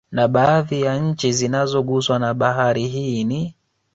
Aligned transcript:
Na 0.11 0.27
baadhi 0.27 0.81
ya 0.81 0.97
nchi 0.99 1.31
zinazoguswa 1.33 2.19
na 2.19 2.33
Bahari 2.33 2.87
hii 2.87 3.23
ni 3.23 3.55